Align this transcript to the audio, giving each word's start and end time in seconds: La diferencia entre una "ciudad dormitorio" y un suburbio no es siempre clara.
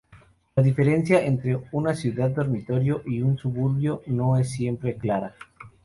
La 0.55 0.63
diferencia 0.63 1.23
entre 1.23 1.59
una 1.71 1.93
"ciudad 1.93 2.31
dormitorio" 2.31 3.03
y 3.05 3.21
un 3.21 3.37
suburbio 3.37 4.01
no 4.07 4.35
es 4.35 4.49
siempre 4.49 4.95
clara. 4.95 5.35